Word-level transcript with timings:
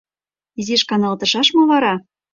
Изиш 0.59 0.83
каналтышаш 0.89 1.47
мо 1.55 1.63
вара? 1.71 1.93